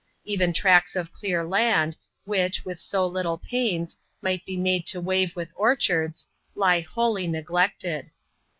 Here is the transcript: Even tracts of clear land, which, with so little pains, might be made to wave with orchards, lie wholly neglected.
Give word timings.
Even 0.25 0.51
tracts 0.51 0.95
of 0.95 1.13
clear 1.13 1.43
land, 1.45 1.95
which, 2.25 2.65
with 2.65 2.79
so 2.79 3.05
little 3.05 3.37
pains, 3.37 3.95
might 4.19 4.43
be 4.47 4.57
made 4.57 4.87
to 4.87 4.99
wave 4.99 5.35
with 5.35 5.51
orchards, 5.55 6.27
lie 6.55 6.79
wholly 6.79 7.27
neglected. 7.27 8.09